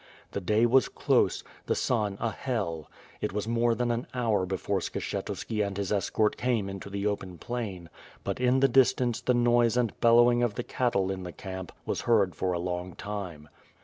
The 0.31 0.41
day 0.41 0.65
was 0.65 0.89
close, 0.89 1.43
the 1.67 1.75
sun 1.75 2.17
a 2.19 2.31
Hell. 2.31 2.89
It 3.21 3.33
was 3.33 3.47
more 3.47 3.75
than 3.75 3.91
an 3.91 4.07
hour 4.15 4.47
before 4.47 4.79
Skshetuski 4.79 5.63
and 5.63 5.77
his 5.77 5.91
escort 5.91 6.37
came 6.37 6.67
into 6.67 6.89
the 6.89 7.05
open 7.05 7.37
plain, 7.37 7.87
but 8.23 8.39
in 8.39 8.61
the 8.61 8.67
distance 8.67 9.21
the 9.21 9.35
noise 9.35 9.77
and 9.77 9.93
bellowing 9.99 10.41
of 10.41 10.55
the 10.55 10.63
cattle 10.63 11.11
in 11.11 11.21
the 11.21 11.31
camp 11.31 11.71
was 11.85 12.01
heard 12.01 12.33
for 12.33 12.51
a 12.51 12.57
long 12.57 12.95
time. 12.95 13.47